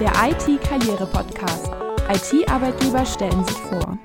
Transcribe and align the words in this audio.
Der 0.00 0.12
IT-Karriere-Podcast. 0.30 1.70
IT-Arbeitgeber 2.08 3.04
stellen 3.04 3.44
sich 3.44 3.56
vor. 3.58 3.98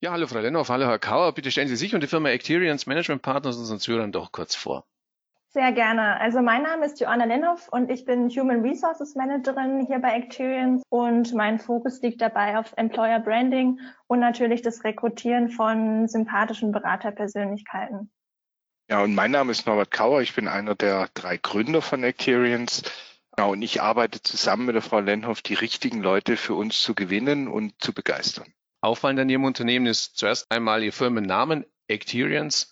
Ja, 0.00 0.12
hallo 0.12 0.26
Frau 0.26 0.38
Lennoff, 0.38 0.70
hallo 0.70 0.86
Herr 0.86 0.98
Kauer. 0.98 1.32
Bitte 1.32 1.50
stellen 1.50 1.68
Sie 1.68 1.76
sich 1.76 1.94
und 1.94 2.00
die 2.00 2.06
Firma 2.06 2.30
Acterians 2.30 2.86
Management 2.86 3.22
Partners 3.22 3.56
unseren 3.56 3.78
Zuhörern 3.78 4.12
doch 4.12 4.32
kurz 4.32 4.54
vor. 4.54 4.84
Sehr 5.54 5.72
gerne. 5.72 6.18
Also 6.18 6.40
mein 6.40 6.62
Name 6.62 6.86
ist 6.86 6.98
Joanna 6.98 7.26
Lennoff 7.26 7.68
und 7.68 7.90
ich 7.90 8.06
bin 8.06 8.30
Human 8.30 8.62
Resources 8.62 9.14
Managerin 9.14 9.84
hier 9.86 9.98
bei 9.98 10.16
Acterians 10.16 10.82
und 10.88 11.34
mein 11.34 11.58
Fokus 11.58 12.00
liegt 12.00 12.22
dabei 12.22 12.56
auf 12.58 12.72
Employer 12.76 13.20
Branding 13.20 13.78
und 14.06 14.20
natürlich 14.20 14.62
das 14.62 14.82
Rekrutieren 14.82 15.50
von 15.50 16.08
sympathischen 16.08 16.72
Beraterpersönlichkeiten. 16.72 18.10
Ja, 18.88 19.02
und 19.02 19.14
mein 19.14 19.30
Name 19.30 19.52
ist 19.52 19.66
Norbert 19.66 19.90
Kauer. 19.90 20.22
Ich 20.22 20.34
bin 20.34 20.48
einer 20.48 20.74
der 20.74 21.10
drei 21.12 21.36
Gründer 21.36 21.82
von 21.82 22.02
Acterians. 22.02 22.82
Ja, 23.38 23.44
und 23.44 23.60
ich 23.60 23.82
arbeite 23.82 24.22
zusammen 24.22 24.64
mit 24.64 24.74
der 24.74 24.82
Frau 24.82 25.00
Lenhoff, 25.00 25.42
die 25.42 25.54
richtigen 25.54 26.00
Leute 26.00 26.38
für 26.38 26.54
uns 26.54 26.80
zu 26.80 26.94
gewinnen 26.94 27.46
und 27.46 27.74
zu 27.78 27.92
begeistern. 27.92 28.54
Auffallend 28.80 29.20
an 29.20 29.28
Ihrem 29.28 29.44
Unternehmen 29.44 29.84
ist 29.84 30.16
zuerst 30.16 30.50
einmal 30.50 30.82
Ihr 30.82 30.94
Firmennamen, 30.94 31.66
Acterians. 31.90 32.71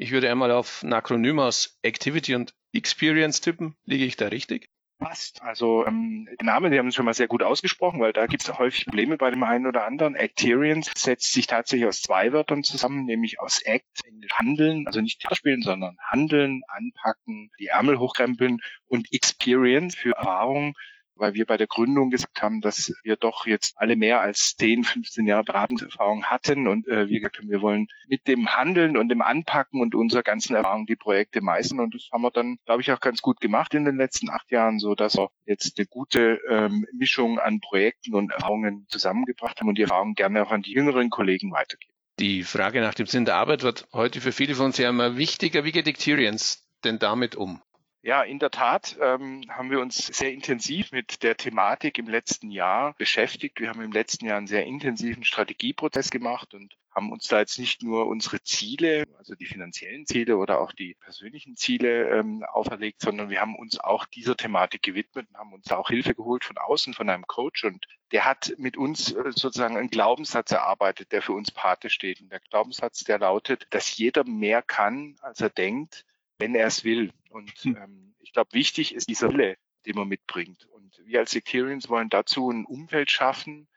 Ich 0.00 0.12
würde 0.12 0.30
einmal 0.30 0.52
auf 0.52 0.84
ein 0.84 0.92
Akronym 0.92 1.40
aus 1.40 1.76
Activity 1.82 2.36
und 2.36 2.54
Experience 2.72 3.40
tippen. 3.40 3.74
Liege 3.84 4.04
ich 4.04 4.16
da 4.16 4.28
richtig? 4.28 4.68
Passt. 5.00 5.42
Also 5.42 5.84
ähm, 5.86 6.28
der 6.38 6.46
Name, 6.46 6.70
die 6.70 6.78
haben 6.78 6.86
es 6.86 6.94
schon 6.94 7.04
mal 7.04 7.14
sehr 7.14 7.26
gut 7.26 7.42
ausgesprochen, 7.42 8.00
weil 8.00 8.12
da 8.12 8.26
gibt 8.26 8.44
es 8.44 8.58
häufig 8.58 8.84
Probleme 8.84 9.16
bei 9.16 9.30
dem 9.30 9.42
einen 9.42 9.66
oder 9.66 9.86
anderen. 9.86 10.14
Acterians 10.14 10.88
setzt 10.96 11.32
sich 11.32 11.48
tatsächlich 11.48 11.88
aus 11.88 12.00
zwei 12.00 12.32
Wörtern 12.32 12.62
zusammen, 12.62 13.06
nämlich 13.06 13.40
aus 13.40 13.60
Act, 13.62 14.02
Handeln, 14.34 14.86
also 14.86 15.00
nicht 15.00 15.20
spielen, 15.34 15.62
sondern 15.62 15.96
Handeln, 16.00 16.62
Anpacken, 16.68 17.50
die 17.58 17.66
Ärmel 17.66 17.98
hochkrempeln 17.98 18.58
und 18.86 19.12
Experience 19.12 19.96
für 19.96 20.12
Erfahrung 20.12 20.74
weil 21.18 21.34
wir 21.34 21.46
bei 21.46 21.56
der 21.56 21.66
Gründung 21.66 22.10
gesagt 22.10 22.42
haben, 22.42 22.60
dass 22.60 22.94
wir 23.02 23.16
doch 23.16 23.46
jetzt 23.46 23.74
alle 23.76 23.96
mehr 23.96 24.20
als 24.20 24.56
10, 24.56 24.84
15 24.84 25.26
Jahre 25.26 25.44
Beratungserfahrung 25.44 26.24
hatten 26.24 26.68
und 26.68 26.86
äh, 26.88 27.08
wir 27.08 27.20
gesagt 27.20 27.38
haben, 27.38 27.50
wir 27.50 27.62
wollen 27.62 27.88
mit 28.06 28.26
dem 28.28 28.54
Handeln 28.56 28.96
und 28.96 29.08
dem 29.08 29.22
Anpacken 29.22 29.80
und 29.80 29.94
unserer 29.94 30.22
ganzen 30.22 30.54
Erfahrung 30.54 30.86
die 30.86 30.96
Projekte 30.96 31.40
meistern 31.40 31.80
und 31.80 31.94
das 31.94 32.08
haben 32.12 32.22
wir 32.22 32.30
dann, 32.30 32.58
glaube 32.64 32.82
ich, 32.82 32.92
auch 32.92 33.00
ganz 33.00 33.22
gut 33.22 33.40
gemacht 33.40 33.74
in 33.74 33.84
den 33.84 33.96
letzten 33.96 34.30
acht 34.30 34.50
Jahren, 34.50 34.78
so 34.78 34.94
dass 34.94 35.16
wir 35.16 35.30
jetzt 35.46 35.78
eine 35.78 35.86
gute 35.86 36.40
ähm, 36.48 36.86
Mischung 36.92 37.38
an 37.38 37.60
Projekten 37.60 38.14
und 38.14 38.32
Erfahrungen 38.32 38.86
zusammengebracht 38.88 39.60
haben 39.60 39.68
und 39.68 39.78
die 39.78 39.82
Erfahrungen 39.82 40.14
gerne 40.14 40.42
auch 40.42 40.50
an 40.50 40.62
die 40.62 40.72
jüngeren 40.72 41.10
Kollegen 41.10 41.52
weitergeben. 41.52 41.94
Die 42.18 42.42
Frage 42.42 42.80
nach 42.80 42.94
dem 42.94 43.06
Sinn 43.06 43.24
der 43.24 43.36
Arbeit 43.36 43.62
wird 43.62 43.86
heute 43.92 44.20
für 44.20 44.32
viele 44.32 44.56
von 44.56 44.66
uns 44.66 44.78
ja 44.78 44.88
immer 44.88 45.16
wichtiger. 45.16 45.64
Wie 45.64 45.70
geht 45.70 45.86
Experience 45.86 46.68
denn 46.82 46.98
damit 46.98 47.36
um? 47.36 47.62
Ja, 48.08 48.22
in 48.22 48.38
der 48.38 48.50
Tat 48.50 48.96
ähm, 49.02 49.44
haben 49.50 49.70
wir 49.70 49.80
uns 49.80 50.06
sehr 50.06 50.32
intensiv 50.32 50.92
mit 50.92 51.22
der 51.22 51.36
Thematik 51.36 51.98
im 51.98 52.08
letzten 52.08 52.50
Jahr 52.50 52.94
beschäftigt. 52.94 53.60
Wir 53.60 53.68
haben 53.68 53.82
im 53.82 53.92
letzten 53.92 54.24
Jahr 54.24 54.38
einen 54.38 54.46
sehr 54.46 54.64
intensiven 54.64 55.24
Strategieprozess 55.24 56.08
gemacht 56.08 56.54
und 56.54 56.74
haben 56.90 57.12
uns 57.12 57.28
da 57.28 57.40
jetzt 57.40 57.58
nicht 57.58 57.82
nur 57.82 58.06
unsere 58.06 58.42
Ziele, 58.42 59.04
also 59.18 59.34
die 59.34 59.44
finanziellen 59.44 60.06
Ziele 60.06 60.38
oder 60.38 60.58
auch 60.58 60.72
die 60.72 60.94
persönlichen 60.94 61.56
Ziele 61.56 62.08
ähm, 62.08 62.42
auferlegt, 62.50 63.02
sondern 63.02 63.28
wir 63.28 63.42
haben 63.42 63.56
uns 63.56 63.78
auch 63.78 64.06
dieser 64.06 64.38
Thematik 64.38 64.82
gewidmet 64.82 65.26
und 65.28 65.36
haben 65.36 65.52
uns 65.52 65.70
auch 65.70 65.90
Hilfe 65.90 66.14
geholt 66.14 66.44
von 66.44 66.56
außen, 66.56 66.94
von 66.94 67.10
einem 67.10 67.26
Coach 67.26 67.64
und 67.64 67.84
der 68.12 68.24
hat 68.24 68.54
mit 68.56 68.78
uns 68.78 69.12
äh, 69.12 69.32
sozusagen 69.32 69.76
einen 69.76 69.90
Glaubenssatz 69.90 70.50
erarbeitet, 70.50 71.12
der 71.12 71.20
für 71.20 71.34
uns 71.34 71.50
Pate 71.50 71.90
steht. 71.90 72.22
Und 72.22 72.32
der 72.32 72.40
Glaubenssatz, 72.40 73.04
der 73.04 73.18
lautet, 73.18 73.66
dass 73.68 73.98
jeder 73.98 74.24
mehr 74.24 74.62
kann, 74.62 75.16
als 75.20 75.42
er 75.42 75.50
denkt, 75.50 76.06
wenn 76.38 76.54
er 76.54 76.68
es 76.68 76.84
will. 76.84 77.12
Und 77.28 77.50
hm. 77.62 77.76
ähm, 77.76 78.14
ich 78.20 78.32
glaube, 78.32 78.52
wichtig 78.52 78.94
ist 78.94 79.08
dieser 79.08 79.30
Wille, 79.32 79.56
den 79.86 79.96
man 79.96 80.08
mitbringt. 80.08 80.66
Und 80.66 81.00
wir 81.04 81.20
als 81.20 81.30
Sectarians 81.32 81.88
wollen 81.88 82.08
dazu 82.08 82.50
ein 82.50 82.64
Umfeld 82.64 83.10
schaffen, 83.10 83.68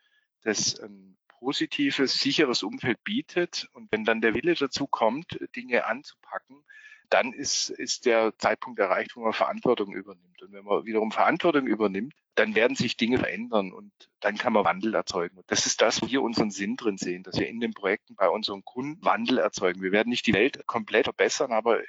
das 0.42 0.78
ein 0.80 1.16
positives, 1.38 2.18
sicheres 2.18 2.62
Umfeld 2.62 3.02
bietet. 3.04 3.68
Und 3.72 3.90
wenn 3.90 4.04
dann 4.04 4.20
der 4.20 4.34
Wille 4.34 4.54
dazu 4.54 4.86
kommt, 4.86 5.38
Dinge 5.56 5.86
anzupacken, 5.86 6.64
dann 7.12 7.32
ist, 7.32 7.68
ist 7.68 8.06
der 8.06 8.36
Zeitpunkt 8.38 8.78
erreicht, 8.78 9.16
wo 9.16 9.20
man 9.20 9.32
Verantwortung 9.34 9.92
übernimmt. 9.92 10.40
Und 10.40 10.52
wenn 10.52 10.64
man 10.64 10.86
wiederum 10.86 11.12
Verantwortung 11.12 11.66
übernimmt, 11.66 12.14
dann 12.34 12.54
werden 12.54 12.74
sich 12.74 12.96
Dinge 12.96 13.18
verändern 13.18 13.72
und 13.72 13.92
dann 14.20 14.38
kann 14.38 14.54
man 14.54 14.64
Wandel 14.64 14.94
erzeugen. 14.94 15.36
Und 15.36 15.50
das 15.50 15.66
ist 15.66 15.82
das, 15.82 16.00
wo 16.00 16.08
wir 16.08 16.22
unseren 16.22 16.50
Sinn 16.50 16.76
drin 16.76 16.96
sehen, 16.96 17.22
dass 17.22 17.38
wir 17.38 17.48
in 17.48 17.60
den 17.60 17.74
Projekten 17.74 18.14
bei 18.14 18.28
unseren 18.28 18.64
Kunden 18.64 19.04
Wandel 19.04 19.38
erzeugen. 19.38 19.82
Wir 19.82 19.92
werden 19.92 20.08
nicht 20.08 20.26
die 20.26 20.32
Welt 20.32 20.66
komplett 20.66 21.04
verbessern, 21.04 21.52
aber 21.52 21.82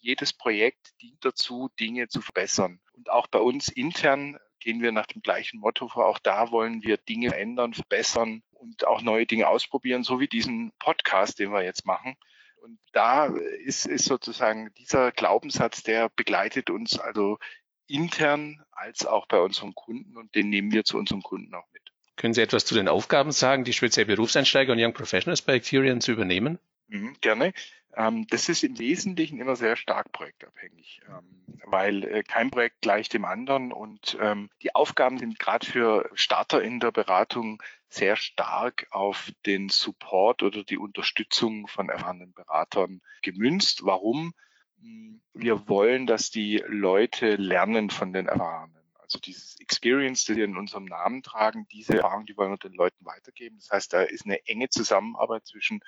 jedes 0.00 0.32
Projekt 0.32 0.92
dient 1.00 1.24
dazu, 1.24 1.70
Dinge 1.78 2.08
zu 2.08 2.20
verbessern. 2.20 2.80
Und 2.92 3.10
auch 3.10 3.26
bei 3.26 3.38
uns 3.38 3.68
intern 3.68 4.38
gehen 4.60 4.82
wir 4.82 4.92
nach 4.92 5.06
dem 5.06 5.22
gleichen 5.22 5.60
Motto 5.60 5.88
vor. 5.88 6.06
Auch 6.06 6.18
da 6.18 6.50
wollen 6.50 6.82
wir 6.82 6.96
Dinge 6.96 7.34
ändern, 7.34 7.74
verbessern 7.74 8.42
und 8.52 8.86
auch 8.86 9.02
neue 9.02 9.26
Dinge 9.26 9.48
ausprobieren, 9.48 10.02
so 10.02 10.20
wie 10.20 10.28
diesen 10.28 10.72
Podcast, 10.78 11.38
den 11.38 11.52
wir 11.52 11.62
jetzt 11.62 11.86
machen. 11.86 12.16
Und 12.62 12.78
da 12.92 13.26
ist, 13.26 13.86
ist 13.86 14.04
sozusagen 14.04 14.72
dieser 14.74 15.12
Glaubenssatz, 15.12 15.82
der 15.84 16.08
begleitet 16.08 16.70
uns 16.70 16.98
also 16.98 17.38
intern 17.86 18.62
als 18.72 19.06
auch 19.06 19.26
bei 19.26 19.40
unseren 19.40 19.74
Kunden 19.74 20.16
und 20.16 20.34
den 20.34 20.50
nehmen 20.50 20.72
wir 20.72 20.84
zu 20.84 20.98
unseren 20.98 21.22
Kunden 21.22 21.54
auch 21.54 21.66
mit. 21.72 21.82
Können 22.16 22.34
Sie 22.34 22.42
etwas 22.42 22.64
zu 22.64 22.74
den 22.74 22.88
Aufgaben 22.88 23.30
sagen, 23.30 23.64
die 23.64 23.72
speziell 23.72 24.06
Berufseinsteiger 24.06 24.72
und 24.72 24.80
Young 24.80 24.92
Professionals 24.92 25.40
bei 25.40 25.54
Acterian 25.54 26.00
zu 26.00 26.12
übernehmen? 26.12 26.58
Mhm, 26.88 27.16
gerne. 27.20 27.52
Ähm, 27.98 28.28
das 28.28 28.48
ist 28.48 28.62
im 28.62 28.78
Wesentlichen 28.78 29.40
immer 29.40 29.56
sehr 29.56 29.74
stark 29.74 30.12
projektabhängig, 30.12 31.00
ähm, 31.08 31.44
weil 31.64 32.04
äh, 32.04 32.22
kein 32.22 32.48
Projekt 32.48 32.80
gleicht 32.80 33.12
dem 33.12 33.24
anderen 33.24 33.72
und 33.72 34.16
ähm, 34.20 34.50
die 34.62 34.72
Aufgaben 34.76 35.18
sind 35.18 35.40
gerade 35.40 35.66
für 35.66 36.08
Starter 36.14 36.62
in 36.62 36.78
der 36.78 36.92
Beratung 36.92 37.60
sehr 37.88 38.14
stark 38.14 38.86
auf 38.92 39.32
den 39.46 39.68
Support 39.68 40.44
oder 40.44 40.62
die 40.62 40.78
Unterstützung 40.78 41.66
von 41.66 41.88
erfahrenen 41.88 42.32
Beratern 42.34 43.00
gemünzt. 43.22 43.84
Warum? 43.84 44.32
Hm, 44.80 45.20
wir 45.34 45.68
wollen, 45.68 46.06
dass 46.06 46.30
die 46.30 46.62
Leute 46.68 47.34
lernen 47.34 47.90
von 47.90 48.12
den 48.12 48.26
Erfahrenen. 48.26 48.76
Also 48.94 49.18
dieses 49.18 49.58
Experience, 49.58 50.24
das 50.24 50.36
wir 50.36 50.44
in 50.44 50.56
unserem 50.56 50.84
Namen 50.84 51.24
tragen, 51.24 51.66
diese 51.72 51.96
Erfahrung, 51.96 52.26
die 52.26 52.36
wollen 52.36 52.52
wir 52.52 52.58
den 52.58 52.74
Leuten 52.74 53.04
weitergeben. 53.04 53.56
Das 53.58 53.70
heißt, 53.70 53.92
da 53.92 54.02
ist 54.02 54.24
eine 54.24 54.46
enge 54.46 54.68
Zusammenarbeit 54.68 55.46
zwischen 55.46 55.80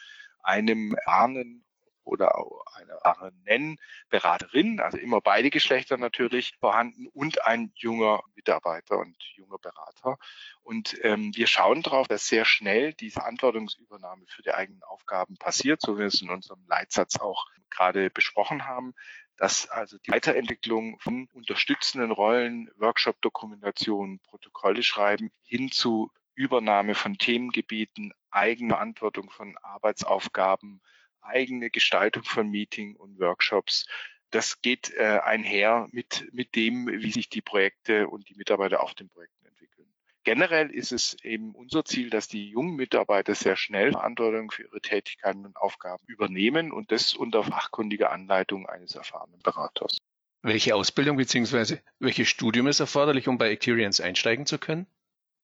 einem 0.43 0.95
erfahrenen 0.95 1.65
oder 2.11 2.37
auch 2.37 2.65
eine 2.75 3.33
nennen 3.45 3.79
Beraterin, 4.09 4.81
also 4.81 4.99
immer 4.99 5.21
beide 5.21 5.51
Geschlechter 5.51 5.97
natürlich 5.97 6.55
vorhanden 6.59 7.07
und 7.09 7.45
ein 7.47 7.73
junger 7.77 8.23
Mitarbeiter 8.35 8.99
und 8.99 9.17
junger 9.37 9.59
Berater. 9.59 10.19
Und 10.63 10.99
ähm, 11.03 11.33
wir 11.35 11.47
schauen 11.47 11.83
darauf, 11.83 12.09
dass 12.09 12.27
sehr 12.27 12.45
schnell 12.45 12.93
die 12.93 13.11
Verantwortungsübernahme 13.11 14.25
für 14.27 14.43
die 14.43 14.53
eigenen 14.53 14.83
Aufgaben 14.83 15.37
passiert, 15.37 15.81
so 15.81 15.97
wie 15.97 16.01
wir 16.01 16.07
es 16.07 16.21
in 16.21 16.31
unserem 16.31 16.65
Leitsatz 16.67 17.19
auch 17.19 17.47
gerade 17.71 18.11
besprochen 18.11 18.67
haben 18.67 18.95
dass 19.37 19.71
also 19.71 19.97
die 19.97 20.11
Weiterentwicklung 20.11 20.99
von 20.99 21.27
unterstützenden 21.33 22.11
Rollen, 22.11 22.71
Workshop-Dokumentation, 22.77 24.19
Protokolle 24.19 24.83
schreiben 24.83 25.31
hin 25.45 25.73
zu 25.73 26.11
Übernahme 26.35 26.95
von 26.95 27.17
Themengebieten, 27.17 28.13
Eigenverantwortung 28.31 29.31
von 29.31 29.57
Arbeitsaufgaben, 29.63 30.83
eigene 31.23 31.71
Gestaltung 31.71 32.25
von 32.25 32.49
Meeting 32.49 32.97
und 32.97 33.19
Workshops. 33.19 33.87
Das 34.31 34.63
geht 34.63 34.93
äh, 34.95 35.21
einher 35.25 35.89
mit, 35.91 36.29
mit 36.33 36.55
dem, 36.55 36.87
wie 36.87 37.11
sich 37.11 37.29
die 37.29 37.43
Projekte 37.43 38.09
und 38.09 38.29
die 38.29 38.35
Mitarbeiter 38.35 38.83
auf 38.83 38.95
den 38.95 39.09
Projekten 39.09 39.47
entwickeln. 39.47 39.89
Generell 40.23 40.71
ist 40.71 40.93
es 40.93 41.17
eben 41.25 41.55
unser 41.55 41.85
Ziel, 41.85 42.11
dass 42.11 42.29
die 42.29 42.51
jungen 42.51 42.77
Mitarbeiter 42.77 43.35
sehr 43.35 43.57
schnell 43.57 43.93
Verantwortung 43.93 44.51
für 44.51 44.65
ihre 44.65 44.81
Tätigkeiten 44.81 45.47
und 45.47 45.57
Aufgaben 45.57 46.05
übernehmen 46.07 46.71
und 46.71 46.93
das 46.93 47.15
unter 47.15 47.43
fachkundiger 47.43 48.13
Anleitung 48.13 48.69
eines 48.69 48.95
erfahrenen 48.95 49.41
Beraters. 49.43 49.99
Welche 50.43 50.75
Ausbildung 50.75 51.17
bzw. 51.17 51.79
welches 51.99 52.29
Studium 52.29 52.67
ist 52.67 52.81
erforderlich, 52.81 53.29
um 53.29 53.37
bei 53.37 53.51
Acterians 53.51 54.01
einsteigen 54.01 54.47
zu 54.47 54.59
können? 54.59 54.87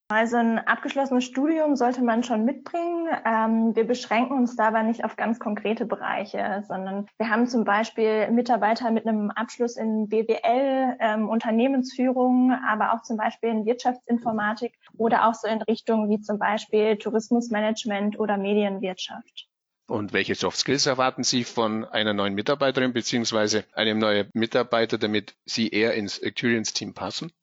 Also 0.09 0.37
ein 0.37 0.59
abgeschlossenes 0.59 1.25
Studium 1.25 1.75
sollte 1.75 2.01
man 2.01 2.23
schon 2.23 2.45
mitbringen. 2.45 3.09
Ähm, 3.25 3.75
wir 3.75 3.85
beschränken 3.85 4.37
uns 4.37 4.55
dabei 4.55 4.83
nicht 4.83 5.03
auf 5.03 5.17
ganz 5.17 5.37
konkrete 5.37 5.85
Bereiche, 5.85 6.63
sondern 6.65 7.07
wir 7.17 7.29
haben 7.29 7.45
zum 7.45 7.65
Beispiel 7.65 8.31
Mitarbeiter 8.31 8.89
mit 8.91 9.05
einem 9.05 9.31
Abschluss 9.31 9.75
in 9.75 10.07
BWL, 10.07 10.95
ähm, 11.01 11.27
Unternehmensführung, 11.27 12.53
aber 12.53 12.93
auch 12.93 13.01
zum 13.01 13.17
Beispiel 13.17 13.49
in 13.49 13.65
Wirtschaftsinformatik 13.65 14.75
oder 14.97 15.27
auch 15.27 15.33
so 15.33 15.45
in 15.49 15.61
Richtungen 15.63 16.09
wie 16.09 16.21
zum 16.21 16.39
Beispiel 16.39 16.95
Tourismusmanagement 16.95 18.17
oder 18.17 18.37
Medienwirtschaft. 18.37 19.49
Und 19.87 20.13
welche 20.13 20.35
Soft 20.35 20.57
Skills 20.57 20.85
erwarten 20.85 21.23
Sie 21.23 21.43
von 21.43 21.83
einer 21.83 22.13
neuen 22.13 22.33
Mitarbeiterin 22.33 22.93
beziehungsweise 22.93 23.65
einem 23.73 23.99
neuen 23.99 24.29
Mitarbeiter, 24.33 24.97
damit 24.97 25.35
Sie 25.45 25.67
eher 25.67 25.95
ins 25.95 26.17
Experience-Team 26.17 26.93
passen? 26.93 27.33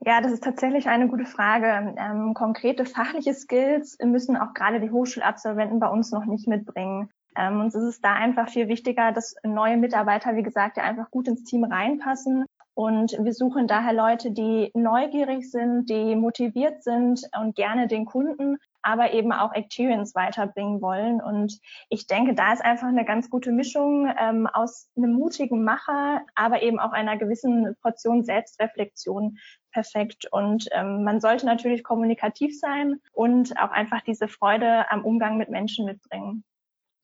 Ja, 0.00 0.20
das 0.20 0.32
ist 0.32 0.44
tatsächlich 0.44 0.88
eine 0.88 1.08
gute 1.08 1.24
Frage. 1.24 1.94
Ähm, 1.96 2.34
konkrete 2.34 2.84
fachliche 2.84 3.32
Skills 3.32 3.96
müssen 4.02 4.36
auch 4.36 4.52
gerade 4.52 4.80
die 4.80 4.90
Hochschulabsolventen 4.90 5.80
bei 5.80 5.88
uns 5.88 6.10
noch 6.10 6.26
nicht 6.26 6.46
mitbringen. 6.46 7.10
Ähm, 7.36 7.60
uns 7.60 7.74
ist 7.74 7.84
es 7.84 8.00
da 8.00 8.12
einfach 8.12 8.48
viel 8.48 8.68
wichtiger, 8.68 9.12
dass 9.12 9.34
neue 9.42 9.76
Mitarbeiter, 9.76 10.36
wie 10.36 10.42
gesagt, 10.42 10.76
ja 10.76 10.84
einfach 10.84 11.10
gut 11.10 11.26
ins 11.28 11.44
Team 11.44 11.64
reinpassen. 11.64 12.44
Und 12.74 13.16
wir 13.20 13.32
suchen 13.32 13.66
daher 13.66 13.92
Leute, 13.92 14.32
die 14.32 14.70
neugierig 14.74 15.50
sind, 15.50 15.88
die 15.88 16.16
motiviert 16.16 16.82
sind 16.82 17.22
und 17.40 17.54
gerne 17.54 17.86
den 17.86 18.04
Kunden, 18.04 18.58
aber 18.84 19.12
eben 19.12 19.32
auch 19.32 19.52
Experience 19.52 20.14
weiterbringen 20.14 20.80
wollen. 20.80 21.20
Und 21.20 21.58
ich 21.88 22.06
denke, 22.06 22.34
da 22.34 22.52
ist 22.52 22.64
einfach 22.64 22.88
eine 22.88 23.04
ganz 23.04 23.30
gute 23.30 23.50
Mischung 23.50 24.12
ähm, 24.20 24.46
aus 24.46 24.90
einem 24.96 25.14
mutigen 25.14 25.64
Macher, 25.64 26.22
aber 26.34 26.62
eben 26.62 26.78
auch 26.78 26.92
einer 26.92 27.16
gewissen 27.16 27.74
Portion 27.80 28.24
Selbstreflexion 28.24 29.38
perfekt. 29.72 30.26
Und 30.30 30.68
ähm, 30.72 31.02
man 31.02 31.20
sollte 31.20 31.46
natürlich 31.46 31.82
kommunikativ 31.82 32.58
sein 32.58 33.00
und 33.12 33.58
auch 33.58 33.70
einfach 33.70 34.02
diese 34.02 34.28
Freude 34.28 34.90
am 34.90 35.04
Umgang 35.04 35.38
mit 35.38 35.48
Menschen 35.48 35.86
mitbringen. 35.86 36.44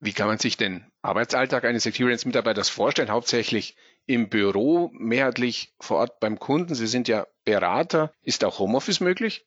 Wie 0.02 0.12
kann 0.12 0.28
man 0.28 0.38
sich 0.38 0.56
den 0.56 0.86
Arbeitsalltag 1.02 1.64
eines 1.64 1.84
Experience-Mitarbeiters 1.84 2.70
vorstellen? 2.70 3.10
Hauptsächlich 3.10 3.76
im 4.06 4.30
Büro, 4.30 4.90
mehrheitlich 4.94 5.74
vor 5.78 5.98
Ort 5.98 6.20
beim 6.20 6.38
Kunden. 6.38 6.74
Sie 6.74 6.86
sind 6.86 7.06
ja 7.06 7.26
Berater. 7.44 8.12
Ist 8.22 8.44
auch 8.44 8.58
Homeoffice 8.58 9.00
möglich? 9.00 9.46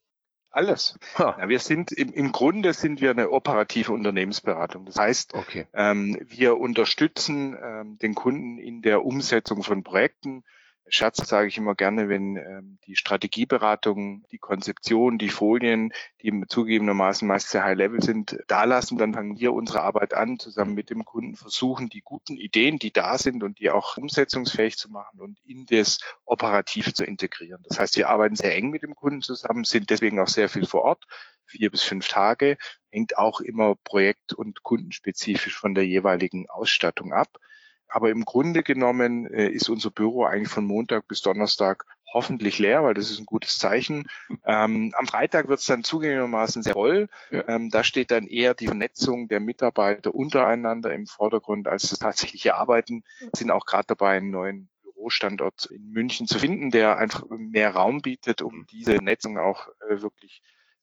Alles. 0.53 0.99
Ja, 1.17 1.49
wir 1.49 1.57
sind 1.57 1.91
im, 1.91 2.13
im 2.13 2.31
Grunde 2.31 2.73
sind 2.73 3.01
wir 3.01 3.09
eine 3.09 3.31
operative 3.31 3.91
Unternehmensberatung. 3.91 4.85
Das 4.85 4.97
heißt, 4.97 5.33
okay. 5.33 5.65
ähm, 5.73 6.17
wir 6.21 6.57
unterstützen 6.59 7.57
ähm, 7.59 7.97
den 7.97 8.13
Kunden 8.13 8.59
in 8.59 8.83
der 8.83 9.03
Umsetzung 9.03 9.63
von 9.63 9.83
Projekten. 9.83 10.43
Scherz 10.87 11.17
sage 11.17 11.47
ich 11.47 11.57
immer 11.57 11.75
gerne, 11.75 12.09
wenn 12.09 12.35
ähm, 12.35 12.77
die 12.85 12.95
Strategieberatung, 12.95 14.25
die 14.31 14.37
Konzeption, 14.37 15.17
die 15.17 15.29
Folien, 15.29 15.93
die 16.21 16.43
zugegebenermaßen 16.47 17.27
meist 17.27 17.49
sehr 17.49 17.63
high 17.63 17.77
level 17.77 18.01
sind, 18.01 18.37
da 18.47 18.65
lassen, 18.65 18.97
dann 18.97 19.13
fangen 19.13 19.39
wir 19.39 19.53
unsere 19.53 19.81
Arbeit 19.81 20.13
an, 20.13 20.39
zusammen 20.39 20.73
mit 20.73 20.89
dem 20.89 21.05
Kunden 21.05 21.35
versuchen, 21.35 21.89
die 21.89 22.01
guten 22.01 22.35
Ideen, 22.35 22.79
die 22.79 22.91
da 22.91 23.17
sind 23.17 23.43
und 23.43 23.59
die 23.59 23.69
auch 23.69 23.97
umsetzungsfähig 23.97 24.77
zu 24.77 24.91
machen 24.91 25.21
und 25.21 25.39
in 25.45 25.65
das 25.65 25.99
Operative 26.25 26.93
zu 26.93 27.05
integrieren. 27.05 27.63
Das 27.67 27.79
heißt, 27.79 27.95
wir 27.95 28.09
arbeiten 28.09 28.35
sehr 28.35 28.55
eng 28.55 28.69
mit 28.69 28.83
dem 28.83 28.95
Kunden 28.95 29.21
zusammen, 29.21 29.63
sind 29.63 29.89
deswegen 29.89 30.19
auch 30.19 30.27
sehr 30.27 30.49
viel 30.49 30.65
vor 30.65 30.83
Ort, 30.83 31.05
vier 31.45 31.71
bis 31.71 31.83
fünf 31.83 32.07
Tage, 32.07 32.57
hängt 32.91 33.17
auch 33.17 33.39
immer 33.39 33.75
projekt- 33.83 34.33
und 34.33 34.63
kundenspezifisch 34.63 35.57
von 35.57 35.75
der 35.75 35.87
jeweiligen 35.87 36.49
Ausstattung 36.49 37.13
ab. 37.13 37.29
Aber 37.93 38.09
im 38.09 38.25
Grunde 38.25 38.63
genommen 38.63 39.27
äh, 39.27 39.47
ist 39.47 39.69
unser 39.69 39.91
Büro 39.91 40.23
eigentlich 40.23 40.49
von 40.49 40.65
Montag 40.65 41.07
bis 41.07 41.21
Donnerstag 41.21 41.85
hoffentlich 42.11 42.57
leer, 42.57 42.83
weil 42.83 42.95
das 42.95 43.11
ist 43.11 43.19
ein 43.19 43.27
gutes 43.27 43.59
Zeichen. 43.59 44.07
Ähm, 44.45 44.95
am 44.97 45.05
Freitag 45.05 45.47
wird 45.47 45.59
es 45.59 45.67
dann 45.67 45.83
zugänglichermaßen 45.83 46.63
sehr 46.63 46.73
voll. 46.73 47.07
Ähm, 47.31 47.69
da 47.69 47.83
steht 47.83 48.09
dann 48.09 48.25
eher 48.25 48.55
die 48.55 48.65
Vernetzung 48.65 49.27
der 49.27 49.39
Mitarbeiter 49.39 50.13
untereinander 50.13 50.91
im 50.91 51.05
Vordergrund 51.05 51.67
als 51.67 51.91
das 51.91 51.99
tatsächliche 51.99 52.55
Arbeiten. 52.55 53.03
Sind 53.35 53.51
auch 53.51 53.67
gerade 53.67 53.85
dabei, 53.85 54.17
einen 54.17 54.31
neuen 54.31 54.69
Bürostandort 54.81 55.67
in 55.67 55.91
München 55.91 56.25
zu 56.25 56.39
finden, 56.39 56.71
der 56.71 56.97
einfach 56.97 57.25
mehr 57.29 57.75
Raum 57.75 58.01
bietet, 58.01 58.41
um 58.41 58.65
diese 58.71 58.95
Netzung 58.95 59.37
auch 59.37 59.67
äh, 59.87 60.01
wirklich 60.01 60.41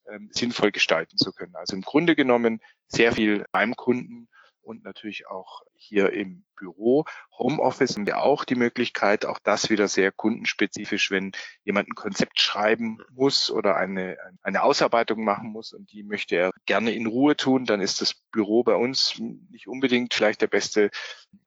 ähm, 0.08 0.28
sinnvoll 0.30 0.70
gestalten 0.70 1.16
zu 1.16 1.32
können. 1.32 1.56
Also 1.56 1.74
im 1.74 1.82
Grunde 1.82 2.14
genommen 2.14 2.60
sehr 2.86 3.10
viel 3.10 3.46
beim 3.50 3.74
Kunden 3.74 4.28
und 4.62 4.84
natürlich 4.84 5.26
auch 5.26 5.62
hier 5.74 6.12
im 6.12 6.44
Büro. 6.56 7.04
Homeoffice 7.38 7.96
haben 7.96 8.06
wir 8.06 8.22
auch 8.22 8.44
die 8.44 8.54
Möglichkeit, 8.54 9.24
auch 9.24 9.38
das 9.38 9.70
wieder 9.70 9.88
sehr 9.88 10.12
kundenspezifisch, 10.12 11.10
wenn 11.10 11.32
jemand 11.64 11.88
ein 11.88 11.94
Konzept 11.94 12.40
schreiben 12.40 12.98
muss 13.10 13.50
oder 13.50 13.76
eine, 13.76 14.16
eine 14.42 14.62
Ausarbeitung 14.62 15.24
machen 15.24 15.50
muss 15.50 15.72
und 15.72 15.90
die 15.92 16.02
möchte 16.02 16.36
er 16.36 16.52
gerne 16.66 16.92
in 16.92 17.06
Ruhe 17.06 17.36
tun, 17.36 17.64
dann 17.64 17.80
ist 17.80 18.00
das 18.00 18.14
Büro 18.30 18.62
bei 18.62 18.74
uns 18.74 19.18
nicht 19.50 19.66
unbedingt 19.68 20.14
vielleicht 20.14 20.42
der 20.42 20.48
beste 20.48 20.90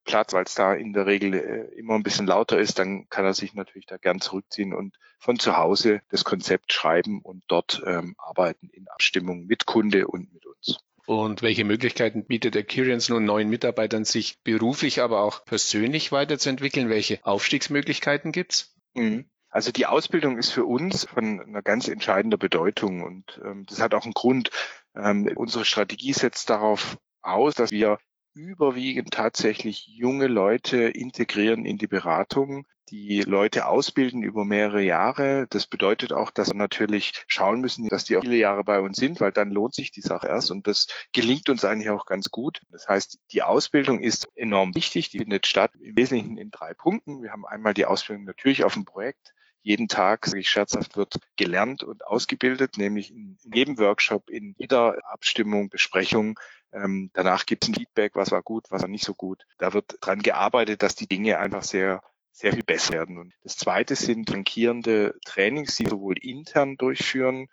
Platz, 0.04 0.34
weil 0.34 0.46
es 0.46 0.56
da 0.56 0.74
in 0.74 0.94
der 0.94 1.06
Regel 1.06 1.34
äh, 1.34 1.80
immer 1.80 1.96
ein 1.96 2.04
bisschen 2.04 2.28
lauter 2.28 2.58
ist, 2.60 2.80
dann 2.80 3.08
kann 3.10 3.26
er 3.26 3.34
sich 3.34 3.54
natürlich 3.54 3.86
da 3.86 3.98
gern 3.98 4.20
zurückziehen 4.20 4.74
und 4.74 4.98
von 5.20 5.40
zu 5.40 5.56
Hause 5.58 6.02
das 6.10 6.24
Konzept 6.24 6.74
schreiben 6.74 7.22
und 7.22 7.44
dort 7.48 7.82
ähm, 7.86 8.16
arbeiten 8.18 8.70
in 8.70 8.88
Abstimmung 8.90 9.46
mit 9.46 9.66
Kunde 9.66 10.08
und 10.08 10.34
mit 10.34 10.46
uns. 10.46 10.84
Und 11.06 11.42
welche 11.42 11.66
Möglichkeiten 11.66 12.26
bietet 12.26 12.56
Experience 12.56 13.10
nun 13.10 13.26
neuen 13.26 13.50
Mitarbeitern, 13.50 14.06
sich 14.06 14.40
beruflich, 14.44 15.02
aber 15.02 15.22
auch 15.22 15.44
persönlich 15.44 16.12
weiterzuentwickeln? 16.12 16.90
Welche 16.90 17.20
Aufstiegsmöglichkeiten 17.24 18.32
gibt's? 18.32 18.76
Mhm. 18.94 19.26
Also 19.50 19.72
die 19.72 19.86
Ausbildung 19.86 20.38
ist 20.38 20.50
für 20.50 20.66
uns 20.66 21.06
von 21.06 21.40
einer 21.40 21.62
ganz 21.62 21.88
entscheidender 21.88 22.38
Bedeutung 22.38 23.04
und 23.04 23.40
ähm, 23.46 23.66
das 23.68 23.82
hat 23.82 23.94
auch 23.94 24.04
einen 24.04 24.14
Grund. 24.14 24.50
Ähm, 24.96 25.30
unsere 25.36 25.64
Strategie 25.64 26.14
setzt 26.14 26.50
darauf 26.50 26.98
aus, 27.22 27.54
dass 27.54 27.70
wir 27.70 28.00
überwiegend 28.34 29.12
tatsächlich 29.12 29.86
junge 29.88 30.26
Leute 30.26 30.78
integrieren 30.86 31.66
in 31.66 31.78
die 31.78 31.88
Beratung, 31.88 32.66
die 32.90 33.22
Leute 33.22 33.68
ausbilden 33.68 34.24
über 34.24 34.46
mehrere 34.46 34.82
Jahre. 34.82 35.48
Das 35.50 35.68
bedeutet 35.68 36.14
auch, 36.14 36.32
dass 36.32 36.50
wir 36.50 36.56
natürlich 36.56 37.14
schauen 37.28 37.62
müssen, 37.62 37.88
dass 37.88 38.06
die 38.06 38.18
auch 38.18 38.22
viele 38.22 38.36
Jahre 38.36 38.64
bei 38.64 38.80
uns 38.80 38.98
sind, 38.98 39.22
weil 39.22 39.32
dann 39.32 39.52
lohnt 39.52 39.74
sich 39.74 39.92
die 39.92 40.02
Sache 40.02 40.28
erst 40.28 40.52
und 40.52 40.68
das 40.68 40.88
gelingt 41.14 41.50
uns 41.50 41.66
eigentlich 41.66 41.90
auch 41.90 42.06
ganz 42.06 42.30
gut. 42.30 42.62
Das 42.72 42.88
heißt, 42.88 43.20
die 43.32 43.44
Ausbildung 43.44 44.00
ist 44.00 44.28
enorm 44.36 44.76
wichtig. 44.76 45.10
Die 45.10 45.20
findet 45.20 45.48
statt 45.48 45.72
im 45.80 45.96
Wesentlichen 45.96 46.38
in 46.38 46.52
drei 46.52 46.74
Punkten. 46.74 47.24
Wir 47.24 47.32
haben 47.32 47.46
einmal 47.46 47.74
die 47.74 47.86
Ausbildung 47.86 48.26
natürlich 48.26 48.64
auf 48.64 48.74
dem 48.74 48.86
Projekt 48.86 49.34
jeden 49.64 49.88
Tag, 49.88 50.26
sage 50.26 50.42
ich 50.42 50.50
scherzhaft, 50.50 50.98
wird 50.98 51.16
gelernt 51.38 51.84
und 51.84 52.06
ausgebildet, 52.06 52.78
nämlich 52.78 53.12
in 53.12 53.38
jedem 53.44 53.80
Workshop, 53.80 54.30
in 54.30 54.54
jeder 54.58 54.98
Abstimmung, 55.10 55.70
Besprechung. 55.70 56.38
Ähm, 56.74 57.10
danach 57.14 57.46
gibt 57.46 57.64
es 57.64 57.70
ein 57.70 57.76
Feedback, 57.76 58.16
was 58.16 58.32
war 58.32 58.44
gut, 58.44 58.66
was 58.70 58.82
war 58.82 58.90
nicht 58.90 59.06
so 59.06 59.14
gut. 59.14 59.46
Da 59.58 59.74
wird 59.74 59.98
dran 60.02 60.22
gearbeitet, 60.22 60.84
dass 60.84 60.96
die 60.96 61.08
Dinge 61.08 61.40
einfach 61.40 61.64
sehr 61.64 62.04
sehr 62.34 62.52
viel 62.52 62.64
besser 62.64 62.94
werden. 62.94 63.18
Und 63.18 63.34
das 63.44 63.56
zweite 63.56 63.96
sind 63.96 64.30
flankierende 64.30 65.18
Trainings, 65.24 65.76
die 65.78 65.86
sowohl 65.86 66.18
intern 66.20 66.76
durchführen, 66.78 67.48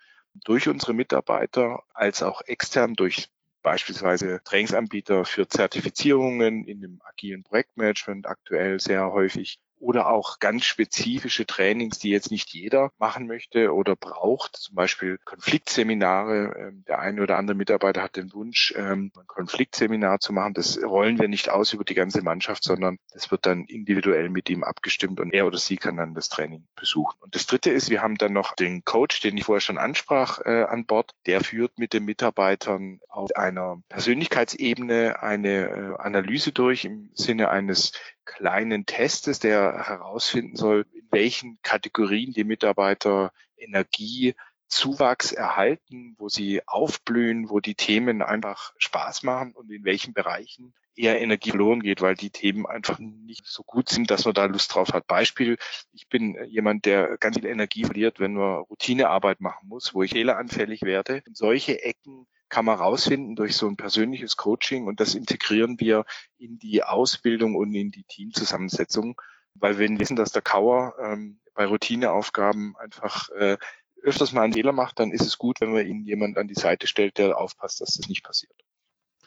durch 0.44 0.68
unsere 0.68 0.94
Mitarbeiter, 0.94 1.82
als 1.92 2.22
auch 2.22 2.42
extern 2.42 2.94
durch 2.94 3.28
beispielsweise 3.62 4.40
Trainingsanbieter 4.42 5.24
für 5.24 5.46
Zertifizierungen 5.46 6.64
in 6.64 6.80
dem 6.80 7.00
agilen 7.04 7.42
Projektmanagement 7.42 8.26
aktuell 8.26 8.80
sehr 8.80 9.12
häufig 9.12 9.60
oder 9.80 10.10
auch 10.10 10.38
ganz 10.38 10.66
spezifische 10.66 11.46
Trainings, 11.46 11.98
die 11.98 12.10
jetzt 12.10 12.30
nicht 12.30 12.50
jeder 12.50 12.92
machen 12.98 13.26
möchte 13.26 13.74
oder 13.74 13.96
braucht, 13.96 14.56
zum 14.56 14.74
Beispiel 14.74 15.18
Konfliktseminare. 15.24 16.54
Ähm, 16.58 16.84
der 16.86 17.00
eine 17.00 17.22
oder 17.22 17.38
andere 17.38 17.56
Mitarbeiter 17.56 18.02
hat 18.02 18.16
den 18.16 18.32
Wunsch, 18.32 18.74
ähm, 18.76 19.10
ein 19.18 19.26
Konfliktseminar 19.26 20.20
zu 20.20 20.32
machen. 20.32 20.54
Das 20.54 20.80
rollen 20.82 21.18
wir 21.18 21.28
nicht 21.28 21.48
aus 21.48 21.72
über 21.72 21.84
die 21.84 21.94
ganze 21.94 22.22
Mannschaft, 22.22 22.62
sondern 22.62 22.98
das 23.12 23.30
wird 23.30 23.46
dann 23.46 23.64
individuell 23.64 24.28
mit 24.28 24.50
ihm 24.50 24.64
abgestimmt 24.64 25.18
und 25.18 25.32
er 25.32 25.46
oder 25.46 25.58
sie 25.58 25.76
kann 25.76 25.96
dann 25.96 26.14
das 26.14 26.28
Training 26.28 26.66
besuchen. 26.76 27.16
Und 27.20 27.34
das 27.34 27.46
dritte 27.46 27.70
ist, 27.70 27.88
wir 27.88 28.02
haben 28.02 28.16
dann 28.16 28.34
noch 28.34 28.54
den 28.54 28.84
Coach, 28.84 29.20
den 29.20 29.36
ich 29.38 29.44
vorher 29.44 29.60
schon 29.60 29.78
ansprach, 29.78 30.40
äh, 30.44 30.64
an 30.64 30.84
Bord. 30.84 31.12
Der 31.26 31.42
führt 31.42 31.78
mit 31.78 31.94
den 31.94 32.04
Mitarbeitern 32.04 33.00
auf 33.08 33.34
einer 33.34 33.82
Persönlichkeitsebene 33.88 35.22
eine 35.22 35.68
äh, 35.68 35.96
Analyse 35.98 36.52
durch 36.52 36.84
im 36.84 37.10
Sinne 37.14 37.48
eines 37.48 37.92
kleinen 38.36 38.86
Testes, 38.86 39.40
der 39.40 39.86
herausfinden 39.86 40.56
soll, 40.56 40.86
in 40.92 41.06
welchen 41.10 41.58
Kategorien 41.62 42.32
die 42.32 42.44
Mitarbeiter 42.44 43.32
Energiezuwachs 43.56 45.32
erhalten, 45.32 46.14
wo 46.18 46.28
sie 46.28 46.62
aufblühen, 46.66 47.50
wo 47.50 47.60
die 47.60 47.74
Themen 47.74 48.22
einfach 48.22 48.72
Spaß 48.78 49.24
machen 49.24 49.52
und 49.52 49.70
in 49.70 49.84
welchen 49.84 50.14
Bereichen 50.14 50.74
eher 50.96 51.20
Energie 51.20 51.50
verloren 51.50 51.80
geht, 51.80 52.00
weil 52.02 52.14
die 52.14 52.30
Themen 52.30 52.66
einfach 52.66 52.98
nicht 52.98 53.46
so 53.46 53.62
gut 53.64 53.88
sind, 53.88 54.10
dass 54.10 54.24
man 54.24 54.34
da 54.34 54.44
Lust 54.44 54.74
drauf 54.74 54.92
hat. 54.92 55.06
Beispiel, 55.06 55.56
ich 55.92 56.08
bin 56.08 56.36
jemand, 56.46 56.84
der 56.84 57.16
ganz 57.18 57.36
viel 57.36 57.46
Energie 57.46 57.84
verliert, 57.84 58.20
wenn 58.20 58.34
man 58.34 58.60
Routinearbeit 58.60 59.40
machen 59.40 59.68
muss, 59.68 59.94
wo 59.94 60.02
ich 60.02 60.12
fehleranfällig 60.12 60.82
werde. 60.82 61.22
Und 61.26 61.36
solche 61.36 61.82
Ecken 61.82 62.26
kann 62.50 62.64
man 62.64 62.78
rausfinden 62.78 63.36
durch 63.36 63.56
so 63.56 63.66
ein 63.66 63.76
persönliches 63.76 64.36
Coaching 64.36 64.86
und 64.86 65.00
das 65.00 65.14
integrieren 65.14 65.80
wir 65.80 66.04
in 66.36 66.58
die 66.58 66.82
Ausbildung 66.82 67.54
und 67.54 67.72
in 67.74 67.90
die 67.90 68.04
Teamzusammensetzung, 68.04 69.20
weil 69.54 69.78
wir 69.78 69.88
wissen, 69.98 70.16
dass 70.16 70.32
der 70.32 70.42
Kauer 70.42 70.94
ähm, 71.00 71.40
bei 71.54 71.64
Routineaufgaben 71.64 72.76
einfach 72.76 73.30
äh, 73.30 73.56
öfters 74.02 74.32
mal 74.32 74.42
einen 74.42 74.52
Fehler 74.52 74.72
macht, 74.72 74.98
dann 74.98 75.12
ist 75.12 75.22
es 75.22 75.38
gut, 75.38 75.60
wenn 75.60 75.72
man 75.72 75.86
ihn 75.86 76.04
jemand 76.04 76.38
an 76.38 76.48
die 76.48 76.54
Seite 76.54 76.86
stellt, 76.86 77.18
der 77.18 77.36
aufpasst, 77.38 77.80
dass 77.80 77.94
das 77.94 78.08
nicht 78.08 78.24
passiert. 78.24 78.52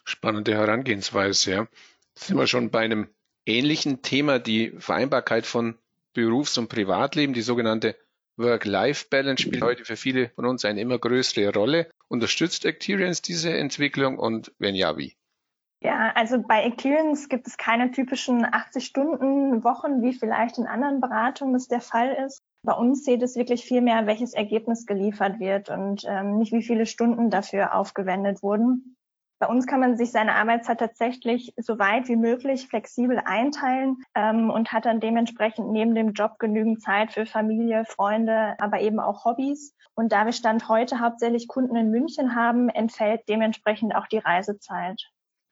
Spannende 0.04 0.54
Herangehensweise, 0.54 1.52
ja. 1.52 1.68
sind 2.16 2.38
wir 2.38 2.48
schon 2.48 2.72
bei 2.72 2.80
einem 2.80 3.08
ähnlichen 3.46 4.02
Thema, 4.02 4.40
die 4.40 4.74
Vereinbarkeit 4.78 5.46
von 5.46 5.78
Berufs- 6.14 6.58
und 6.58 6.70
Privatleben, 6.70 7.34
die 7.34 7.42
sogenannte 7.42 7.98
Work-Life-Balance 8.38 9.44
spielt 9.44 9.62
heute 9.64 9.86
für 9.86 9.96
viele 9.96 10.30
von 10.30 10.46
uns 10.46 10.66
eine 10.66 10.82
immer 10.82 11.00
größere 11.00 11.54
Rolle. 11.54 11.90
Unterstützt 12.08 12.66
Acterians 12.66 13.22
diese 13.22 13.56
Entwicklung 13.56 14.18
und 14.18 14.52
wenn 14.60 14.76
ja, 14.76 14.98
wie? 14.98 15.16
Ja, 15.84 16.14
also 16.16 16.42
bei 16.42 16.66
Acterians 16.66 17.28
gibt 17.28 17.46
es 17.46 17.58
keine 17.58 17.92
typischen 17.92 18.46
80-Stunden-Wochen, 18.46 20.02
wie 20.02 20.14
vielleicht 20.14 20.58
in 20.58 20.66
anderen 20.66 21.02
Beratungen 21.02 21.54
das 21.54 21.68
der 21.68 21.82
Fall 21.82 22.16
ist. 22.26 22.40
Bei 22.66 22.74
uns 22.74 23.04
zählt 23.04 23.22
es 23.22 23.36
wirklich 23.36 23.66
viel 23.66 23.82
mehr, 23.82 24.08
welches 24.08 24.34
Ergebnis 24.34 24.86
geliefert 24.86 25.42
wird 25.42 25.70
und 25.70 26.06
ähm, 26.08 26.38
nicht 26.38 26.54
wie 26.54 26.64
viele 26.64 26.86
Stunden 26.86 27.30
dafür 27.30 27.76
aufgewendet 27.76 28.42
wurden. 28.42 28.96
Bei 29.44 29.50
uns 29.50 29.68
kann 29.68 29.82
man 29.82 29.98
sich 29.98 30.14
seine 30.14 30.36
Arbeitszeit 30.36 30.80
tatsächlich 30.80 31.54
so 31.58 31.78
weit 31.78 32.08
wie 32.08 32.16
möglich 32.16 32.70
flexibel 32.70 33.20
einteilen 33.26 33.98
ähm, 34.16 34.50
und 34.50 34.72
hat 34.72 34.86
dann 34.86 35.02
dementsprechend 35.02 35.70
neben 35.70 35.96
dem 35.96 36.14
Job 36.14 36.40
genügend 36.40 36.82
Zeit 36.82 37.12
für 37.12 37.26
Familie, 37.26 37.84
Freunde, 37.84 38.56
aber 38.60 38.80
eben 38.80 39.02
auch 39.02 39.26
Hobbys. 39.26 39.76
Und 39.96 40.14
da 40.14 40.24
wir 40.24 40.32
Stand 40.32 40.70
heute 40.70 41.02
hauptsächlich 41.02 41.50
Kunden 41.50 41.76
in 41.76 41.92
München 41.92 42.36
haben, 42.36 42.70
entfällt 42.70 43.28
dementsprechend 43.28 43.94
auch 43.94 44.08
die 44.08 44.20
Reisezeit. 44.20 45.02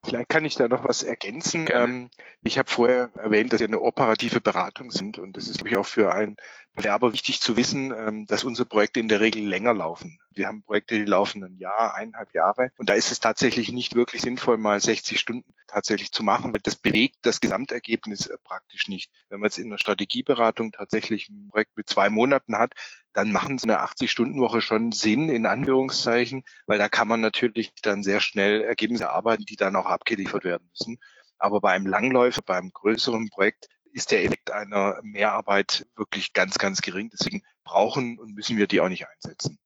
Vielleicht 0.05 0.29
kann 0.29 0.45
ich 0.45 0.55
da 0.55 0.69
noch 0.69 0.86
was 0.86 1.03
ergänzen. 1.03 1.67
Ähm, 1.69 2.10
ich 2.43 2.57
habe 2.57 2.71
vorher 2.71 3.10
erwähnt, 3.15 3.51
dass 3.51 3.60
wir 3.60 3.67
eine 3.67 3.81
operative 3.81 4.39
Beratung 4.39 4.91
sind 4.91 5.19
und 5.19 5.36
das 5.36 5.50
ist 5.50 5.57
glaube 5.57 5.69
ich 5.69 5.75
auch 5.75 5.86
für 5.86 6.13
einen 6.13 6.38
Bewerber 6.75 7.12
wichtig 7.12 7.41
zu 7.41 7.57
wissen, 7.57 7.91
ähm, 7.91 8.25
dass 8.25 8.45
unsere 8.45 8.69
Projekte 8.69 9.01
in 9.01 9.10
der 9.10 9.19
Regel 9.19 9.45
länger 9.45 9.74
laufen. 9.74 10.17
Wir 10.33 10.47
haben 10.47 10.63
Projekte, 10.63 10.97
die 10.97 11.05
laufen 11.05 11.43
ein 11.43 11.57
Jahr, 11.57 11.95
eineinhalb 11.95 12.33
Jahre 12.33 12.71
und 12.77 12.89
da 12.89 12.93
ist 12.93 13.11
es 13.11 13.19
tatsächlich 13.19 13.71
nicht 13.71 13.95
wirklich 13.95 14.21
sinnvoll, 14.21 14.57
mal 14.57 14.79
60 14.79 15.19
Stunden 15.19 15.53
tatsächlich 15.67 16.11
zu 16.11 16.23
machen, 16.23 16.53
weil 16.53 16.61
das 16.61 16.75
bewegt 16.75 17.17
das 17.23 17.41
Gesamtergebnis 17.41 18.27
äh, 18.27 18.38
praktisch 18.43 18.88
nicht. 18.88 19.11
Wenn 19.29 19.39
man 19.39 19.47
jetzt 19.47 19.57
in 19.57 19.69
der 19.69 19.77
Strategieberatung 19.77 20.71
tatsächlich 20.71 21.29
ein 21.29 21.50
Projekt 21.50 21.75
mit 21.77 21.89
zwei 21.89 22.09
Monaten 22.09 22.57
hat, 22.57 22.73
dann 23.13 23.31
machen 23.31 23.57
so 23.57 23.67
eine 23.67 23.81
80-Stunden-Woche 23.81 24.61
schon 24.61 24.91
Sinn, 24.91 25.29
in 25.29 25.45
Anführungszeichen, 25.45 26.43
weil 26.65 26.77
da 26.77 26.89
kann 26.89 27.07
man 27.07 27.21
natürlich 27.21 27.73
dann 27.81 28.03
sehr 28.03 28.21
schnell 28.21 28.61
Ergebnisse 28.61 29.05
erarbeiten, 29.05 29.45
die 29.45 29.55
dann 29.55 29.75
auch 29.75 29.85
abgeliefert 29.85 30.43
werden 30.43 30.69
müssen. 30.69 30.97
Aber 31.38 31.59
bei 31.59 31.71
einem 31.71 31.88
Langläufer, 31.88 32.41
beim 32.41 32.71
größeren 32.71 33.29
Projekt 33.29 33.67
ist 33.93 34.11
der 34.11 34.23
Effekt 34.23 34.51
einer 34.51 35.00
Mehrarbeit 35.03 35.88
wirklich 35.95 36.33
ganz, 36.33 36.57
ganz 36.57 36.81
gering. 36.81 37.09
Deswegen 37.09 37.41
brauchen 37.63 38.19
und 38.19 38.33
müssen 38.33 38.57
wir 38.57 38.67
die 38.67 38.79
auch 38.79 38.89
nicht 38.89 39.07
einsetzen. 39.07 39.57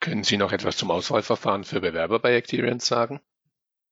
Können 0.00 0.24
Sie 0.24 0.36
noch 0.36 0.52
etwas 0.52 0.76
zum 0.76 0.90
Auswahlverfahren 0.90 1.64
für 1.64 1.80
Bewerber 1.80 2.18
bei 2.18 2.36
Acterians 2.36 2.86
sagen? 2.86 3.20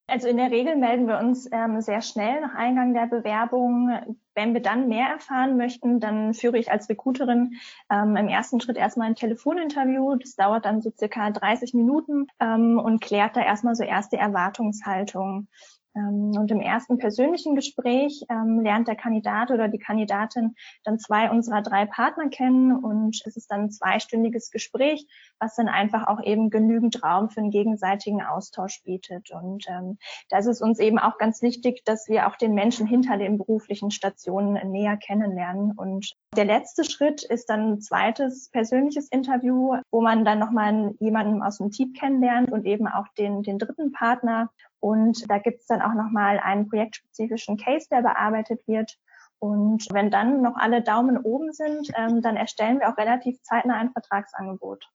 Also 0.06 0.28
in 0.28 0.36
der 0.36 0.50
Regel 0.50 0.76
melden 0.76 1.08
wir 1.08 1.18
uns 1.18 1.48
ähm, 1.50 1.80
sehr 1.80 2.02
schnell 2.02 2.42
nach 2.42 2.54
Eingang 2.54 2.92
der 2.92 3.06
Bewerbung. 3.06 4.18
Wenn 4.34 4.52
wir 4.52 4.60
dann 4.60 4.88
mehr 4.88 5.06
erfahren 5.08 5.56
möchten, 5.56 5.98
dann 5.98 6.34
führe 6.34 6.58
ich 6.58 6.70
als 6.70 6.90
Recruiterin 6.90 7.54
ähm, 7.90 8.14
im 8.16 8.28
ersten 8.28 8.60
Schritt 8.60 8.76
erstmal 8.76 9.08
ein 9.08 9.14
Telefoninterview. 9.14 10.16
Das 10.16 10.36
dauert 10.36 10.66
dann 10.66 10.82
so 10.82 10.90
circa 10.90 11.30
30 11.30 11.72
Minuten 11.72 12.26
ähm, 12.38 12.78
und 12.78 13.00
klärt 13.00 13.34
da 13.34 13.40
erstmal 13.40 13.76
so 13.76 13.82
erste 13.82 14.18
Erwartungshaltung. 14.18 15.48
Ähm, 15.96 16.32
und 16.36 16.50
im 16.50 16.60
ersten 16.60 16.98
persönlichen 16.98 17.54
Gespräch 17.54 18.24
ähm, 18.28 18.60
lernt 18.60 18.88
der 18.88 18.96
Kandidat 18.96 19.50
oder 19.50 19.68
die 19.68 19.78
Kandidatin 19.78 20.54
dann 20.84 20.98
zwei 20.98 21.30
unserer 21.30 21.62
drei 21.62 21.86
Partner 21.86 22.28
kennen 22.28 22.76
und 22.76 23.20
es 23.24 23.36
ist 23.36 23.50
dann 23.50 23.62
ein 23.62 23.70
zweistündiges 23.70 24.50
Gespräch, 24.50 25.06
was 25.38 25.54
dann 25.54 25.68
einfach 25.68 26.06
auch 26.06 26.22
eben 26.22 26.50
genügend 26.50 27.02
Raum 27.02 27.30
für 27.30 27.40
einen 27.40 27.50
gegenseitigen 27.50 28.22
Austausch 28.22 28.82
bietet. 28.82 29.30
Und 29.30 29.66
ähm, 29.68 29.98
da 30.30 30.38
ist 30.38 30.46
es 30.46 30.60
uns 30.60 30.78
eben 30.78 30.98
auch 30.98 31.18
ganz 31.18 31.42
wichtig, 31.42 31.84
dass 31.84 32.08
wir 32.08 32.28
auch 32.28 32.36
den 32.36 32.54
Menschen 32.54 32.86
hinter 32.86 33.16
den 33.16 33.38
beruflichen 33.38 33.90
Stationen 33.90 34.54
näher 34.70 34.96
kennenlernen. 34.96 35.72
Und 35.76 36.14
der 36.36 36.44
letzte 36.44 36.84
Schritt 36.84 37.22
ist 37.22 37.48
dann 37.48 37.74
ein 37.74 37.80
zweites 37.80 38.50
persönliches 38.50 39.08
Interview, 39.08 39.76
wo 39.90 40.00
man 40.00 40.24
dann 40.24 40.38
nochmal 40.38 40.94
jemanden 40.98 41.42
aus 41.42 41.58
dem 41.58 41.70
Team 41.70 41.92
kennenlernt 41.92 42.50
und 42.50 42.66
eben 42.66 42.88
auch 42.88 43.06
den, 43.16 43.42
den 43.42 43.58
dritten 43.58 43.92
Partner. 43.92 44.50
Und 44.84 45.30
da 45.30 45.38
gibt 45.38 45.62
es 45.62 45.66
dann 45.66 45.80
auch 45.80 45.94
nochmal 45.94 46.38
einen 46.38 46.68
projektspezifischen 46.68 47.56
Case, 47.56 47.88
der 47.90 48.02
bearbeitet 48.02 48.68
wird. 48.68 48.98
Und 49.38 49.86
wenn 49.94 50.10
dann 50.10 50.42
noch 50.42 50.56
alle 50.56 50.82
Daumen 50.82 51.16
oben 51.16 51.54
sind, 51.54 51.90
ähm, 51.96 52.20
dann 52.20 52.36
erstellen 52.36 52.80
wir 52.80 52.90
auch 52.90 52.98
relativ 52.98 53.40
zeitnah 53.40 53.78
ein 53.78 53.92
Vertragsangebot. 53.92 54.86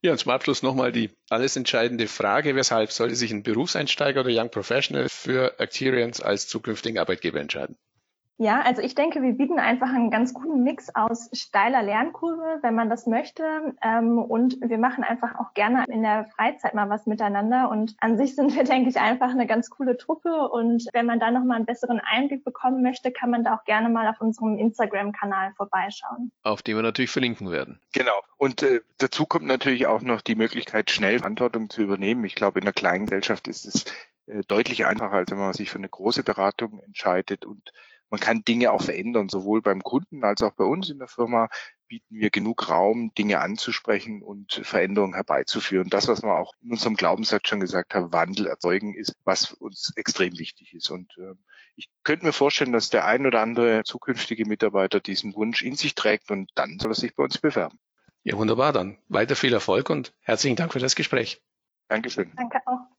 Ja, 0.00 0.12
und 0.12 0.18
zum 0.18 0.32
Abschluss 0.32 0.62
nochmal 0.62 0.92
die 0.92 1.10
alles 1.28 1.56
entscheidende 1.56 2.08
Frage. 2.08 2.56
Weshalb 2.56 2.90
sollte 2.90 3.16
sich 3.16 3.30
ein 3.30 3.42
Berufseinsteiger 3.42 4.22
oder 4.22 4.30
Young 4.32 4.50
Professional 4.50 5.10
für 5.10 5.60
Acterians 5.60 6.22
als 6.22 6.48
zukünftigen 6.48 6.98
Arbeitgeber 6.98 7.38
entscheiden? 7.38 7.76
Ja, 8.40 8.62
also 8.62 8.82
ich 8.82 8.94
denke, 8.94 9.20
wir 9.20 9.32
bieten 9.32 9.58
einfach 9.58 9.88
einen 9.88 10.12
ganz 10.12 10.32
guten 10.32 10.62
Mix 10.62 10.94
aus 10.94 11.28
steiler 11.32 11.82
Lernkurve, 11.82 12.60
wenn 12.62 12.76
man 12.76 12.88
das 12.88 13.08
möchte. 13.08 13.74
Ähm, 13.82 14.18
und 14.18 14.58
wir 14.60 14.78
machen 14.78 15.02
einfach 15.02 15.34
auch 15.40 15.54
gerne 15.54 15.84
in 15.88 16.04
der 16.04 16.26
Freizeit 16.36 16.72
mal 16.72 16.88
was 16.88 17.06
miteinander. 17.06 17.68
Und 17.68 17.96
an 17.98 18.16
sich 18.16 18.36
sind 18.36 18.54
wir, 18.54 18.62
denke 18.64 18.90
ich, 18.90 19.00
einfach 19.00 19.30
eine 19.30 19.48
ganz 19.48 19.70
coole 19.70 19.96
Truppe. 19.96 20.48
Und 20.50 20.86
wenn 20.92 21.04
man 21.04 21.18
da 21.18 21.32
nochmal 21.32 21.56
einen 21.56 21.66
besseren 21.66 22.00
Einblick 22.00 22.44
bekommen 22.44 22.80
möchte, 22.80 23.10
kann 23.10 23.30
man 23.30 23.42
da 23.42 23.56
auch 23.56 23.64
gerne 23.64 23.88
mal 23.88 24.06
auf 24.06 24.20
unserem 24.20 24.56
Instagram-Kanal 24.56 25.54
vorbeischauen. 25.56 26.30
Auf 26.44 26.62
dem 26.62 26.76
wir 26.76 26.82
natürlich 26.84 27.10
verlinken 27.10 27.50
werden. 27.50 27.80
Genau. 27.92 28.20
Und 28.36 28.62
äh, 28.62 28.82
dazu 28.98 29.26
kommt 29.26 29.46
natürlich 29.46 29.88
auch 29.88 30.02
noch 30.02 30.20
die 30.20 30.36
Möglichkeit, 30.36 30.92
schnell 30.92 31.18
Verantwortung 31.18 31.70
zu 31.70 31.82
übernehmen. 31.82 32.22
Ich 32.24 32.36
glaube, 32.36 32.60
in 32.60 32.66
einer 32.66 32.72
kleinen 32.72 33.06
Gesellschaft 33.06 33.48
ist 33.48 33.66
es 33.66 33.84
äh, 34.26 34.42
deutlich 34.46 34.86
einfacher, 34.86 35.14
als 35.14 35.32
wenn 35.32 35.38
man 35.38 35.54
sich 35.54 35.70
für 35.70 35.78
eine 35.78 35.88
große 35.88 36.22
Beratung 36.22 36.78
entscheidet 36.78 37.44
und 37.44 37.72
man 38.10 38.20
kann 38.20 38.42
Dinge 38.42 38.72
auch 38.72 38.82
verändern, 38.82 39.28
sowohl 39.28 39.62
beim 39.62 39.82
Kunden 39.82 40.24
als 40.24 40.42
auch 40.42 40.52
bei 40.52 40.64
uns 40.64 40.90
in 40.90 40.98
der 40.98 41.08
Firma 41.08 41.48
bieten 41.88 42.20
wir 42.20 42.30
genug 42.30 42.68
Raum, 42.68 43.12
Dinge 43.16 43.40
anzusprechen 43.40 44.22
und 44.22 44.60
Veränderungen 44.62 45.14
herbeizuführen. 45.14 45.88
Das, 45.88 46.06
was 46.06 46.22
wir 46.22 46.38
auch 46.38 46.52
in 46.60 46.70
unserem 46.70 46.96
Glaubenssatz 46.96 47.48
schon 47.48 47.60
gesagt 47.60 47.94
haben, 47.94 48.12
Wandel 48.12 48.46
erzeugen, 48.46 48.94
ist, 48.94 49.16
was 49.24 49.52
uns 49.52 49.92
extrem 49.96 50.38
wichtig 50.38 50.74
ist. 50.74 50.90
Und 50.90 51.16
äh, 51.18 51.34
ich 51.76 51.88
könnte 52.04 52.26
mir 52.26 52.32
vorstellen, 52.32 52.72
dass 52.72 52.90
der 52.90 53.06
ein 53.06 53.26
oder 53.26 53.40
andere 53.40 53.84
zukünftige 53.84 54.46
Mitarbeiter 54.46 55.00
diesen 55.00 55.34
Wunsch 55.34 55.62
in 55.62 55.76
sich 55.76 55.94
trägt 55.94 56.30
und 56.30 56.50
dann 56.54 56.78
soll 56.78 56.92
er 56.92 56.94
sich 56.94 57.14
bei 57.14 57.24
uns 57.24 57.38
bewerben. 57.38 57.78
Ja, 58.22 58.36
wunderbar. 58.36 58.72
Dann 58.72 58.98
weiter 59.08 59.36
viel 59.36 59.52
Erfolg 59.52 59.88
und 59.88 60.12
herzlichen 60.20 60.56
Dank 60.56 60.72
für 60.72 60.80
das 60.80 60.94
Gespräch. 60.94 61.42
Dankeschön. 61.88 62.32
Danke 62.36 62.58
auch. 62.66 62.97